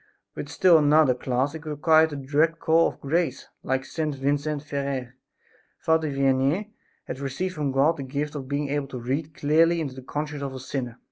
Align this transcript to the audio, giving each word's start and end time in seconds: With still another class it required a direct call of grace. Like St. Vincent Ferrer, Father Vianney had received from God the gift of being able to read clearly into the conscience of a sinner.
With 0.33 0.49
still 0.49 0.79
another 0.79 1.13
class 1.13 1.53
it 1.53 1.63
required 1.67 2.11
a 2.11 2.15
direct 2.15 2.57
call 2.57 2.87
of 2.87 2.99
grace. 2.99 3.47
Like 3.61 3.85
St. 3.85 4.15
Vincent 4.15 4.63
Ferrer, 4.63 5.13
Father 5.77 6.09
Vianney 6.09 6.71
had 7.05 7.19
received 7.19 7.53
from 7.53 7.71
God 7.71 7.97
the 7.97 8.01
gift 8.03 8.33
of 8.33 8.47
being 8.47 8.69
able 8.69 8.87
to 8.87 8.97
read 8.99 9.35
clearly 9.35 9.79
into 9.79 9.93
the 9.93 10.01
conscience 10.01 10.41
of 10.41 10.55
a 10.55 10.59
sinner. 10.59 10.97